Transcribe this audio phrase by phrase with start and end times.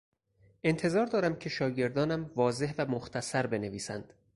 [0.63, 4.13] انتظار دارم که شاگردانم واضح و مختصر بنویسند.